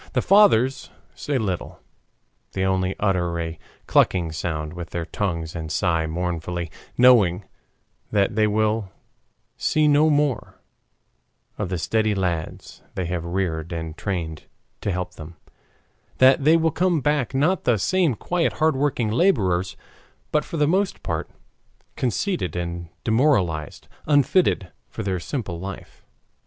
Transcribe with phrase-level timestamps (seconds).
[0.13, 1.79] The fathers say little.
[2.53, 7.45] They only utter a clucking sound with their tongues and sigh mournfully, knowing
[8.09, 8.89] that they will
[9.57, 10.59] see no more
[11.59, 14.45] of the steady lads they have reared and trained
[14.81, 15.35] to help them,
[16.17, 19.77] that they will come back not the same quiet hard working laborers,
[20.31, 21.29] but for the most part
[21.95, 26.03] conceited and demoralized, unfitted for their simple life.